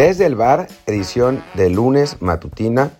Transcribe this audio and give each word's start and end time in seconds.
Desde 0.00 0.24
el 0.24 0.34
bar, 0.34 0.66
edición 0.86 1.44
de 1.52 1.68
lunes 1.68 2.22
matutina 2.22 2.92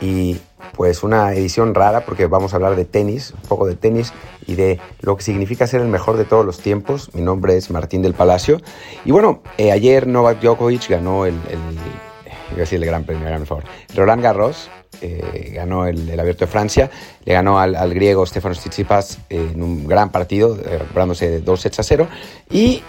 y 0.00 0.38
pues 0.74 1.04
una 1.04 1.32
edición 1.32 1.76
rara 1.76 2.04
porque 2.04 2.26
vamos 2.26 2.52
a 2.52 2.56
hablar 2.56 2.74
de 2.74 2.84
tenis, 2.84 3.32
un 3.40 3.48
poco 3.48 3.68
de 3.68 3.76
tenis 3.76 4.12
y 4.48 4.56
de 4.56 4.80
lo 5.00 5.16
que 5.16 5.22
significa 5.22 5.68
ser 5.68 5.80
el 5.80 5.86
mejor 5.86 6.16
de 6.16 6.24
todos 6.24 6.44
los 6.44 6.58
tiempos. 6.58 7.14
Mi 7.14 7.22
nombre 7.22 7.56
es 7.56 7.70
Martín 7.70 8.02
del 8.02 8.14
Palacio 8.14 8.60
y 9.04 9.12
bueno, 9.12 9.44
eh, 9.58 9.70
ayer 9.70 10.08
Novak 10.08 10.40
Djokovic 10.40 10.88
ganó 10.88 11.24
el, 11.24 11.36
el, 11.50 12.58
el 12.68 12.84
gran 12.84 13.04
premio, 13.04 13.28
por 13.28 13.46
favor, 13.46 13.64
Roland 13.94 14.20
Garros. 14.20 14.70
Eh, 15.02 15.52
ganó 15.54 15.86
el, 15.86 16.18
Abierto 16.18 16.46
de 16.46 16.50
Francia, 16.50 16.90
le 17.24 17.32
ganó 17.32 17.60
al, 17.60 17.76
al 17.76 17.94
griego 17.94 18.26
Stefanos 18.26 18.58
Tsitsipas 18.58 19.20
en 19.28 19.62
un 19.62 19.86
gran 19.86 20.10
partido, 20.10 20.56
eh, 20.56 20.78
recuperándose 20.78 21.30
de 21.30 21.40
2 21.40 21.60
sets 21.60 21.78
a 21.78 21.82
0, 21.84 22.08
y 22.50 22.82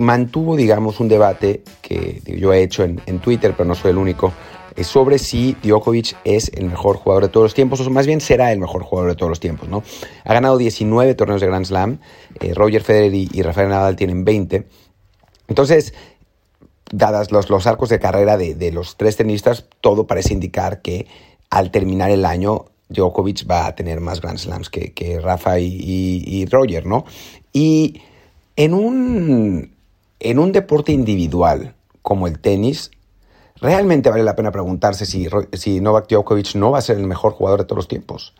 mantuvo, 0.00 0.56
digamos, 0.56 0.98
un 0.98 1.08
debate 1.08 1.62
que 1.82 2.22
yo 2.26 2.52
he 2.52 2.62
hecho 2.62 2.84
en, 2.84 3.18
Twitter, 3.20 3.54
pero 3.56 3.68
no 3.68 3.74
soy 3.74 3.90
el 3.90 3.98
único, 3.98 4.32
eh, 4.74 4.82
sobre 4.82 5.18
si 5.18 5.56
Djokovic 5.62 6.16
es 6.24 6.50
el 6.54 6.64
mejor 6.64 6.96
jugador 6.96 7.24
de 7.24 7.28
todos 7.28 7.44
los 7.44 7.54
tiempos, 7.54 7.80
o 7.80 7.90
más 7.90 8.06
bien 8.06 8.20
será 8.20 8.50
el 8.50 8.58
mejor 8.58 8.82
jugador 8.82 9.10
de 9.10 9.16
todos 9.16 9.28
los 9.28 9.40
tiempos, 9.40 9.68
¿no? 9.68 9.82
Ha 10.24 10.32
ganado 10.32 10.56
19 10.56 11.14
torneos 11.14 11.40
de 11.40 11.46
Grand 11.46 11.66
Slam, 11.66 12.00
eh, 12.40 12.54
Roger 12.54 12.82
Federer 12.82 13.14
y, 13.14 13.42
Rafael 13.42 13.68
Nadal 13.68 13.96
tienen 13.96 14.24
20. 14.24 14.66
Entonces, 15.48 15.92
dadas 16.90 17.30
los, 17.30 17.50
los 17.50 17.66
arcos 17.66 17.90
de 17.90 17.98
carrera 17.98 18.36
de, 18.36 18.72
los 18.72 18.96
tres 18.96 19.16
tenistas, 19.16 19.66
todo 19.80 20.06
parece 20.06 20.32
indicar 20.32 20.80
que 20.80 21.06
al 21.50 21.70
terminar 21.70 22.10
el 22.10 22.24
año 22.24 22.66
Djokovic 22.88 23.48
va 23.48 23.66
a 23.66 23.74
tener 23.74 24.00
más 24.00 24.20
Grand 24.20 24.38
Slams 24.38 24.70
que, 24.70 24.92
que 24.92 25.20
Rafa 25.20 25.58
y, 25.58 25.76
y 26.26 26.46
Roger, 26.46 26.86
¿no? 26.86 27.04
Y 27.52 28.00
en 28.56 28.74
un, 28.74 29.72
en 30.20 30.38
un 30.38 30.52
deporte 30.52 30.92
individual 30.92 31.74
como 32.02 32.26
el 32.26 32.38
tenis, 32.38 32.90
realmente 33.60 34.10
vale 34.10 34.22
la 34.22 34.36
pena 34.36 34.52
preguntarse 34.52 35.06
si, 35.06 35.80
Novak 35.80 36.08
Djokovic 36.08 36.54
no 36.54 36.70
va 36.70 36.78
a 36.78 36.82
ser 36.82 36.98
el 36.98 37.06
mejor 37.06 37.32
jugador 37.32 37.60
de 37.60 37.64
todos 37.66 37.78
los 37.78 37.88
tiempos. 37.88 38.34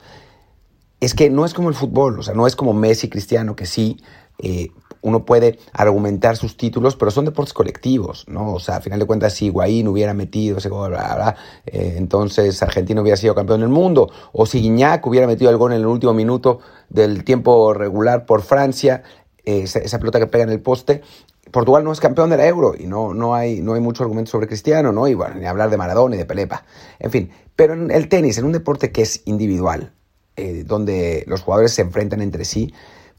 Es 1.00 1.14
que 1.14 1.30
no 1.30 1.46
es 1.46 1.54
como 1.54 1.70
el 1.70 1.74
fútbol, 1.74 2.20
o 2.20 2.22
sea, 2.22 2.34
no 2.34 2.46
es 2.46 2.54
como 2.54 2.74
Messi, 2.74 3.08
Cristiano, 3.08 3.56
que 3.56 3.64
sí, 3.64 3.98
eh, 4.38 4.70
uno 5.02 5.24
puede 5.24 5.58
argumentar 5.72 6.36
sus 6.36 6.58
títulos, 6.58 6.94
pero 6.94 7.10
son 7.10 7.24
deportes 7.24 7.54
colectivos, 7.54 8.26
¿no? 8.28 8.52
O 8.52 8.60
sea, 8.60 8.76
a 8.76 8.80
final 8.82 8.98
de 8.98 9.06
cuentas, 9.06 9.32
si 9.32 9.46
Higuaín 9.46 9.88
hubiera 9.88 10.12
metido 10.12 10.58
ese 10.58 10.68
gol, 10.68 10.94
eh, 11.66 11.94
entonces 11.96 12.62
Argentina 12.62 13.00
hubiera 13.00 13.16
sido 13.16 13.34
campeón 13.34 13.60
del 13.60 13.70
mundo, 13.70 14.10
o 14.32 14.44
si 14.44 14.60
Guiñac 14.60 15.06
hubiera 15.06 15.26
metido 15.26 15.50
el 15.50 15.56
gol 15.56 15.72
en 15.72 15.80
el 15.80 15.86
último 15.86 16.12
minuto 16.12 16.60
del 16.90 17.24
tiempo 17.24 17.72
regular 17.72 18.26
por 18.26 18.42
Francia, 18.42 19.02
eh, 19.44 19.62
esa, 19.62 19.98
pelota 19.98 20.18
que 20.18 20.26
pega 20.26 20.44
en 20.44 20.50
el 20.50 20.60
poste, 20.60 21.02
Portugal 21.50 21.84
no 21.84 21.92
es 21.92 22.00
campeón 22.00 22.30
de 22.30 22.36
la 22.36 22.46
Euro 22.46 22.74
y 22.78 22.86
no, 22.86 23.14
no, 23.14 23.34
hay, 23.34 23.60
no 23.60 23.74
hay 23.74 23.80
mucho 23.80 24.02
argumento 24.02 24.30
sobre 24.30 24.46
Cristiano, 24.46 24.92
¿no? 24.92 25.08
Y 25.08 25.14
bueno, 25.14 25.34
ni 25.36 25.46
hablar 25.46 25.70
de 25.70 25.76
Maradona 25.76 26.14
y 26.14 26.18
de 26.18 26.24
Pelepa. 26.24 26.64
En 26.98 27.10
fin, 27.10 27.30
pero 27.56 27.74
en 27.74 27.90
el 27.90 28.08
tenis, 28.08 28.38
en 28.38 28.44
un 28.44 28.52
deporte 28.52 28.92
que 28.92 29.02
es 29.02 29.22
individual, 29.26 29.92
eh, 30.36 30.64
donde 30.64 31.24
los 31.26 31.42
jugadores 31.42 31.72
se 31.72 31.82
enfrentan 31.82 32.22
entre 32.22 32.44
sí, 32.44 32.72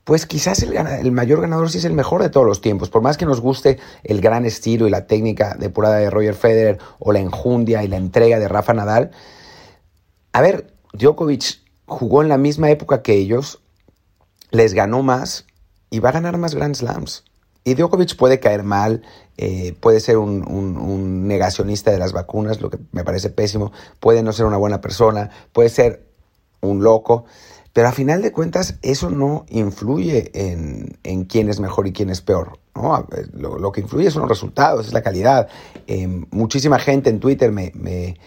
pues 0.04 0.26
quizás 0.26 0.64
el, 0.64 0.76
el, 0.76 1.12
mayor 1.12 1.42
ganador 1.42 1.70
sí 1.70 1.78
es 1.78 1.86
el 1.86 1.94
mejor 1.94 2.24
de 2.24 2.30
todos 2.30 2.48
los 2.48 2.62
tiempos. 2.62 2.90
Por 2.90 3.02
más 3.02 3.18
que 3.18 3.26
nos 3.26 3.40
guste 3.40 3.78
el 4.04 4.22
gran 4.22 4.46
estilo 4.46 4.88
y 4.88 4.90
la 4.90 5.06
técnica 5.06 5.56
depurada 5.60 5.98
de 5.98 6.10
Roger 6.10 6.34
Federer 6.34 6.80
o 7.00 7.12
la 7.12 7.20
enjundia 7.20 7.84
y 7.84 7.88
la 7.88 7.98
entrega 7.98 8.40
de 8.40 8.48
Rafa 8.48 8.74
Nadal, 8.74 9.12
a 10.34 10.42
ver, 10.42 10.74
Djokovic 10.94 11.60
jugó 11.86 12.22
en 12.22 12.30
la 12.30 12.38
misma 12.38 12.72
época 12.72 13.02
que 13.02 13.14
ellos, 13.14 13.62
les 14.50 14.74
ganó 14.74 15.04
más 15.04 15.46
y 15.90 16.00
va 16.00 16.10
a 16.10 16.14
ganar 16.14 16.38
más 16.38 16.56
Grand 16.56 16.76
Slams. 16.76 17.26
Y 17.64 17.76
Djokovic 17.76 18.16
puede 18.16 18.40
caer 18.40 18.64
mal, 18.64 19.04
eh, 19.38 19.76
puede 19.80 20.00
ser 20.00 20.18
un, 20.18 21.28
negacionista 21.28 21.92
de 21.92 22.00
las 22.00 22.12
vacunas, 22.12 22.60
lo 22.60 22.70
que 22.70 22.80
me 22.92 23.04
parece 23.04 23.30
pésimo, 23.30 23.72
puede 24.00 24.24
no 24.24 24.34
ser 24.34 24.46
una 24.46 24.58
buena 24.58 24.82
persona, 24.82 25.30
puede 25.54 25.70
ser 25.70 26.04
un 26.62 26.84
loco, 26.84 27.26
pero 27.74 27.88
a 27.88 27.92
final 27.92 28.22
de 28.22 28.32
cuentas 28.32 28.76
eso 28.82 29.10
no 29.10 29.46
influye 29.50 30.32
en, 30.34 31.26
quién 31.26 31.50
es 31.50 31.60
mejor 31.60 31.88
y 31.88 31.94
quién 31.94 32.10
es 32.10 32.22
peor. 32.22 32.60
¿no? 32.76 33.08
Lo, 33.34 33.72
que 33.72 33.82
influye 33.82 34.10
son 34.12 34.24
los 34.24 34.30
resultados, 34.30 34.88
es 34.88 34.94
la 34.94 35.04
calidad. 35.04 35.48
Eh, 35.88 36.08
muchísima 36.32 36.80
gente 36.80 37.10
en 37.10 37.20
Twitter 37.20 37.52
me... 37.52 38.18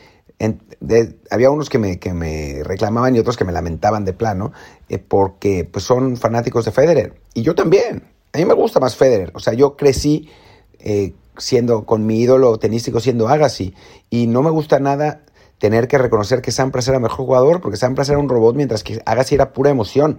había 1.30 1.50
unos 1.50 1.68
que 1.68 1.78
me, 1.78 1.98
que 1.98 2.14
me, 2.14 2.62
reclamaban 2.62 3.16
y 3.16 3.18
otros 3.18 3.36
que 3.36 3.44
me 3.44 3.52
lamentaban 3.52 4.04
de 4.04 4.12
plano 4.12 4.52
eh, 4.88 4.98
porque 4.98 5.68
pues, 5.70 5.84
son 5.84 6.16
fanáticos 6.16 6.64
de 6.64 6.70
Federer. 6.70 7.20
Y 7.34 7.42
yo 7.42 7.54
también, 7.54 8.13
a 8.34 8.38
mí 8.38 8.44
me 8.44 8.54
gusta 8.54 8.80
más 8.80 8.96
Federer. 8.96 9.30
O 9.34 9.38
sea, 9.38 9.54
yo 9.54 9.76
crecí 9.76 10.28
eh, 10.80 11.14
siendo 11.38 11.86
con 11.86 12.04
mi 12.04 12.20
ídolo 12.20 12.58
tenístico 12.58 12.98
siendo 12.98 13.28
Agassi. 13.28 13.74
Y 14.10 14.26
no 14.26 14.42
me 14.42 14.50
gusta 14.50 14.80
nada 14.80 15.22
tener 15.58 15.86
que 15.86 15.98
reconocer 15.98 16.42
que 16.42 16.50
Sampras 16.50 16.88
era 16.88 16.98
mejor 16.98 17.24
jugador, 17.24 17.60
porque 17.60 17.76
Sampras 17.76 18.08
era 18.08 18.18
un 18.18 18.28
robot, 18.28 18.56
mientras 18.56 18.82
que 18.82 19.00
Agassi 19.06 19.36
era 19.36 19.52
pura 19.52 19.70
emoción. 19.70 20.18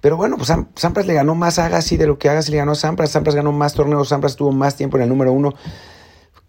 Pero 0.00 0.16
bueno, 0.16 0.36
pues 0.36 0.52
Sampras 0.74 1.06
le 1.06 1.14
ganó 1.14 1.36
más 1.36 1.60
a 1.60 1.66
Agassi 1.66 1.96
de 1.96 2.08
lo 2.08 2.18
que 2.18 2.28
Agassi 2.28 2.50
le 2.50 2.58
ganó 2.58 2.72
a 2.72 2.74
Sampras. 2.74 3.10
Sampras 3.10 3.36
ganó 3.36 3.52
más 3.52 3.74
torneos, 3.74 4.08
Sampras 4.08 4.34
tuvo 4.34 4.50
más 4.50 4.74
tiempo 4.74 4.96
en 4.96 5.04
el 5.04 5.08
número 5.08 5.32
uno. 5.32 5.54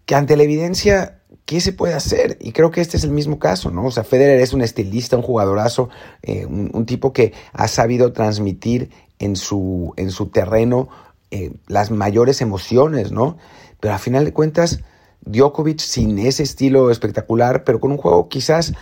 Que 0.04 0.16
ante 0.16 0.36
la 0.36 0.42
evidencia, 0.42 1.20
¿qué 1.44 1.60
se 1.60 1.72
puede 1.72 1.94
hacer? 1.94 2.38
Y 2.40 2.50
creo 2.50 2.72
que 2.72 2.80
este 2.80 2.96
es 2.96 3.04
el 3.04 3.12
mismo 3.12 3.38
caso, 3.38 3.70
¿no? 3.70 3.86
O 3.86 3.90
sea, 3.92 4.02
Federer 4.02 4.40
es 4.40 4.52
un 4.52 4.62
estilista, 4.62 5.16
un 5.16 5.22
jugadorazo, 5.22 5.90
eh, 6.22 6.44
un, 6.44 6.86
tipo 6.86 7.12
que 7.12 7.34
ha 7.52 7.68
sabido 7.68 8.12
transmitir 8.12 8.90
en 9.18 9.36
su, 9.36 9.92
en 9.96 10.10
su 10.10 10.26
terreno 10.26 10.88
eh, 11.30 11.52
las 11.66 11.90
mayores 11.90 12.40
emociones, 12.40 13.12
¿no? 13.12 13.36
Pero 13.80 13.94
a 13.94 13.98
final 13.98 14.24
de 14.24 14.32
cuentas, 14.32 14.80
Djokovic 15.20 15.80
sin 15.80 16.18
ese 16.18 16.42
estilo 16.42 16.90
espectacular, 16.90 17.64
pero 17.64 17.80
con 17.80 17.92
un 17.92 17.98
juego 17.98 18.28
quizás 18.28 18.72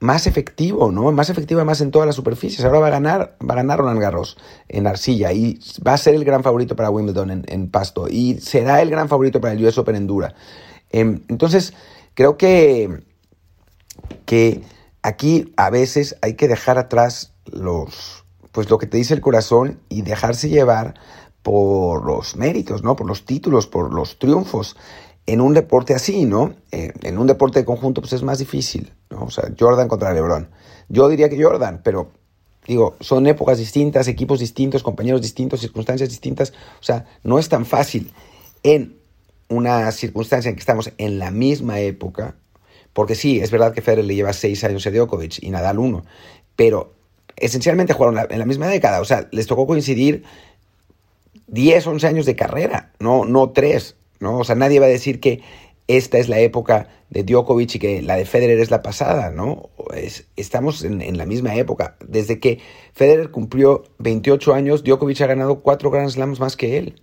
más 0.00 0.26
efectivo, 0.26 0.90
¿no? 0.90 1.10
Más 1.12 1.30
efectivo 1.30 1.60
además 1.60 1.80
en 1.80 1.90
todas 1.90 2.06
las 2.06 2.16
superficies. 2.16 2.64
Ahora 2.64 2.80
va 2.80 2.86
a 2.88 2.90
ganar, 2.90 3.36
va 3.40 3.54
a 3.54 3.56
ganar 3.56 3.78
Roland 3.78 4.00
Garros 4.00 4.36
en 4.68 4.86
arcilla 4.86 5.32
y 5.32 5.60
va 5.86 5.94
a 5.94 5.98
ser 5.98 6.14
el 6.14 6.24
gran 6.24 6.42
favorito 6.42 6.74
para 6.74 6.90
Wimbledon 6.90 7.44
en, 7.46 7.70
pasto 7.70 8.08
y 8.08 8.40
será 8.40 8.82
el 8.82 8.90
gran 8.90 9.08
favorito 9.08 9.40
para 9.40 9.54
el 9.54 9.64
US 9.64 9.78
Open 9.78 9.96
en 9.96 10.06
dura. 10.06 10.34
Em, 10.90 11.22
entonces, 11.28 11.74
creo 12.14 12.36
que, 12.36 13.02
que 14.26 14.62
aquí 15.02 15.52
a 15.56 15.70
veces 15.70 16.16
hay 16.22 16.34
que 16.34 16.48
dejar 16.48 16.76
atrás 16.76 17.32
los, 17.46 18.23
pues 18.54 18.70
lo 18.70 18.78
que 18.78 18.86
te 18.86 18.96
dice 18.96 19.12
el 19.14 19.20
corazón 19.20 19.80
y 19.88 20.02
dejarse 20.02 20.48
llevar 20.48 20.94
por 21.42 22.06
los 22.06 22.36
méritos, 22.36 22.84
¿no? 22.84 22.94
Por 22.94 23.08
los 23.08 23.26
títulos, 23.26 23.66
por 23.66 23.92
los 23.92 24.18
triunfos. 24.18 24.76
En 25.26 25.40
un 25.40 25.54
deporte 25.54 25.92
así, 25.92 26.24
¿no? 26.24 26.54
Eh, 26.70 26.92
en 27.02 27.18
un 27.18 27.26
deporte 27.26 27.58
de 27.58 27.64
conjunto, 27.64 28.00
pues 28.00 28.12
es 28.12 28.22
más 28.22 28.38
difícil, 28.38 28.92
¿no? 29.10 29.24
O 29.24 29.30
sea, 29.30 29.50
Jordan 29.58 29.88
contra 29.88 30.14
LeBron. 30.14 30.48
Yo 30.88 31.08
diría 31.08 31.28
que 31.28 31.42
Jordan, 31.42 31.80
pero 31.82 32.12
digo, 32.64 32.94
son 33.00 33.26
épocas 33.26 33.58
distintas, 33.58 34.06
equipos 34.06 34.38
distintos, 34.38 34.84
compañeros 34.84 35.20
distintos, 35.20 35.60
circunstancias 35.60 36.08
distintas. 36.08 36.52
O 36.80 36.82
sea, 36.82 37.06
no 37.24 37.40
es 37.40 37.48
tan 37.48 37.66
fácil 37.66 38.12
en 38.62 38.96
una 39.48 39.90
circunstancia 39.90 40.48
en 40.48 40.54
que 40.54 40.60
estamos 40.60 40.92
en 40.96 41.18
la 41.18 41.32
misma 41.32 41.80
época, 41.80 42.36
porque 42.92 43.16
sí, 43.16 43.40
es 43.40 43.50
verdad 43.50 43.74
que 43.74 43.82
Federer 43.82 44.04
le 44.04 44.14
lleva 44.14 44.32
seis 44.32 44.62
años 44.62 44.86
a 44.86 44.92
Djokovic 44.92 45.42
y 45.42 45.50
Nadal 45.50 45.80
uno, 45.80 46.04
pero 46.54 46.94
esencialmente 47.36 47.92
jugaron 47.92 48.26
en 48.30 48.38
la 48.38 48.46
misma 48.46 48.68
década, 48.68 49.00
o 49.00 49.04
sea, 49.04 49.28
les 49.32 49.46
tocó 49.46 49.66
coincidir 49.66 50.24
10, 51.48 51.86
11 51.86 52.06
años 52.06 52.26
de 52.26 52.36
carrera, 52.36 52.92
no, 52.98 53.24
no 53.24 53.50
3, 53.50 53.96
¿no? 54.20 54.38
O 54.38 54.44
sea, 54.44 54.54
nadie 54.54 54.80
va 54.80 54.86
a 54.86 54.88
decir 54.88 55.20
que 55.20 55.42
esta 55.86 56.18
es 56.18 56.28
la 56.28 56.38
época 56.38 56.88
de 57.10 57.24
Djokovic 57.24 57.74
y 57.74 57.78
que 57.78 58.02
la 58.02 58.16
de 58.16 58.24
Federer 58.24 58.58
es 58.58 58.70
la 58.70 58.82
pasada, 58.82 59.30
¿no? 59.30 59.70
estamos 60.36 60.82
en, 60.82 61.16
la 61.16 61.26
misma 61.26 61.54
época. 61.54 61.96
Desde 62.06 62.40
que 62.40 62.58
Federer 62.92 63.30
cumplió 63.30 63.84
28 63.98 64.54
años, 64.54 64.82
Djokovic 64.82 65.20
ha 65.20 65.26
ganado 65.26 65.60
4 65.60 65.90
Grand 65.90 66.10
Slams 66.10 66.40
más 66.40 66.56
que 66.56 66.78
él. 66.78 67.00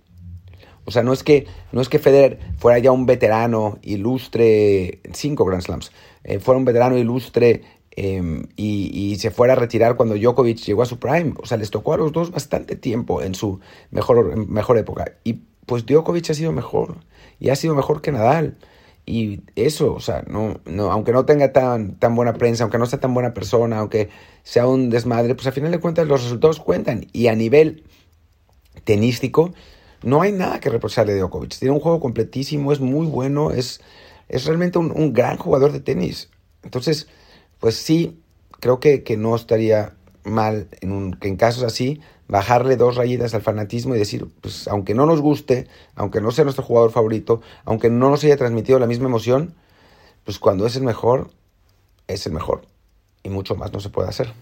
O 0.84 0.90
sea, 0.90 1.02
no 1.02 1.12
es 1.12 1.22
que, 1.22 1.46
no 1.70 1.80
es 1.80 1.88
que 1.88 2.00
Federer 2.00 2.40
fuera 2.58 2.78
ya 2.80 2.90
un 2.90 3.06
veterano 3.06 3.78
ilustre, 3.82 5.00
5 5.12 5.44
Grand 5.44 5.62
Slams, 5.62 5.92
eh, 6.24 6.40
fuera 6.40 6.58
un 6.58 6.64
veterano 6.64 6.98
ilustre 6.98 7.62
Em, 7.94 8.44
y, 8.56 9.16
se 9.18 9.30
fuera 9.30 9.52
a 9.52 9.56
retirar 9.56 9.96
cuando 9.96 10.14
Djokovic 10.16 10.58
llegó 10.58 10.82
a 10.82 10.86
su 10.86 10.98
prime. 10.98 11.34
O 11.42 11.46
sea, 11.46 11.58
les 11.58 11.70
tocó 11.70 11.92
a 11.92 11.96
los 11.98 12.12
dos 12.12 12.30
bastante 12.30 12.76
tiempo 12.76 13.22
en 13.22 13.34
su 13.34 13.60
mejor, 13.90 14.36
mejor 14.48 14.78
época. 14.78 15.12
Y 15.24 15.40
pues 15.66 15.84
Djokovic 15.86 16.30
ha 16.30 16.34
sido 16.34 16.52
mejor. 16.52 16.96
Y 17.38 17.50
ha 17.50 17.56
sido 17.56 17.74
mejor 17.74 18.00
que 18.00 18.12
Nadal. 18.12 18.56
Y 19.04 19.42
eso, 19.56 19.94
o 19.94 20.00
sea, 20.00 20.22
no, 20.28 20.60
no, 20.64 20.92
aunque 20.92 21.12
no 21.12 21.24
tenga 21.26 21.52
tan, 21.52 21.98
tan 21.98 22.14
buena 22.14 22.34
prensa, 22.34 22.64
aunque 22.64 22.78
no 22.78 22.86
sea 22.86 23.00
tan 23.00 23.14
buena 23.14 23.34
persona, 23.34 23.78
aunque 23.78 24.10
sea 24.44 24.66
un 24.66 24.90
desmadre, 24.90 25.34
pues 25.34 25.46
al 25.48 25.52
final 25.52 25.72
de 25.72 25.80
cuentas 25.80 26.06
los 26.06 26.22
resultados 26.22 26.60
cuentan. 26.60 27.06
Y 27.12 27.26
a 27.26 27.34
nivel 27.34 27.84
tenístico, 28.84 29.52
no 30.02 30.22
hay 30.22 30.32
nada 30.32 30.60
que 30.60 30.70
reprocharle 30.70 31.12
a 31.14 31.16
Djokovic. 31.16 31.58
Tiene 31.58 31.74
un 31.74 31.80
juego 31.80 32.00
completísimo, 32.00 32.72
es 32.72 32.80
muy 32.80 33.06
bueno, 33.06 33.50
es, 33.50 33.80
es 34.28 34.46
realmente 34.46 34.78
un, 34.78 34.92
un 34.92 35.12
gran 35.12 35.36
jugador 35.36 35.72
de 35.72 35.80
tenis. 35.80 36.30
Entonces, 36.62 37.08
pues 37.62 37.76
sí, 37.76 38.20
creo 38.58 38.80
que, 38.80 39.04
no 39.16 39.36
estaría 39.36 39.94
mal 40.24 40.66
en, 40.80 40.90
un, 40.90 41.12
que 41.12 41.28
en 41.28 41.36
casos 41.36 41.62
así 41.62 42.00
bajarle 42.26 42.76
dos 42.76 42.96
rayitas 42.96 43.34
al 43.34 43.42
fanatismo 43.42 43.94
y 43.94 44.00
decir, 44.00 44.26
pues 44.40 44.66
aunque 44.66 44.94
no 44.94 45.06
nos 45.06 45.20
guste, 45.20 45.68
aunque 45.94 46.20
no 46.20 46.32
sea 46.32 46.42
nuestro 46.42 46.64
jugador 46.64 46.90
favorito, 46.90 47.40
aunque 47.64 47.88
no 47.88 48.10
nos 48.10 48.24
haya 48.24 48.36
transmitido 48.36 48.80
la 48.80 48.88
misma 48.88 49.06
emoción, 49.06 49.54
pues 50.24 50.40
cuando 50.40 50.66
es 50.66 50.74
el 50.74 50.82
mejor, 50.82 51.30
es 52.08 52.26
el 52.26 52.32
mejor. 52.32 52.62
Y 53.22 53.28
mucho 53.28 53.54
más 53.54 53.72
no 53.72 53.78
se 53.78 53.90
puede 53.90 54.08
hacer. 54.08 54.32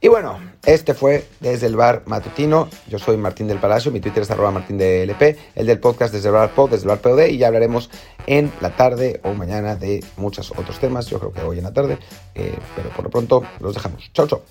Y 0.00 0.08
bueno, 0.08 0.38
este 0.64 0.94
fue 0.94 1.26
desde 1.40 1.66
el 1.66 1.76
bar 1.76 2.02
matutino. 2.06 2.68
Yo 2.88 2.98
soy 2.98 3.16
Martín 3.16 3.48
del 3.48 3.58
Palacio, 3.58 3.90
mi 3.90 4.00
Twitter 4.00 4.22
es 4.22 4.30
arroba 4.30 4.50
martín 4.50 4.80
el 4.80 5.66
del 5.66 5.78
podcast 5.80 6.12
desde 6.12 6.28
el 6.28 6.34
bar 6.34 6.50
pod, 6.50 6.70
desde 6.70 6.84
el 6.84 6.88
bar 6.88 6.98
POD, 6.98 7.26
y 7.28 7.38
ya 7.38 7.46
hablaremos 7.46 7.90
en 8.26 8.52
la 8.60 8.76
tarde 8.76 9.20
o 9.24 9.32
mañana 9.32 9.76
de 9.76 10.04
muchos 10.16 10.50
otros 10.50 10.78
temas. 10.78 11.06
Yo 11.06 11.18
creo 11.18 11.32
que 11.32 11.42
hoy 11.42 11.58
en 11.58 11.64
la 11.64 11.72
tarde, 11.72 11.98
eh, 12.34 12.58
pero 12.74 12.90
por 12.90 13.04
lo 13.04 13.10
pronto 13.10 13.42
los 13.60 13.74
dejamos. 13.74 14.10
Chao, 14.12 14.26
chao. 14.26 14.42